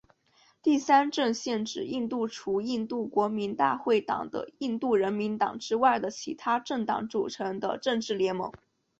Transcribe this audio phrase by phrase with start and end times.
[0.63, 8.51] 第三阵线指印度除印度国民大会党和印度人民党之外的其它政党组成的政治联盟。